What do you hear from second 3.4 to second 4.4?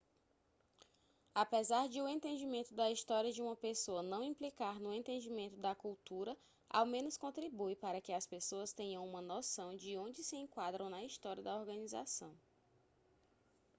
pessoa não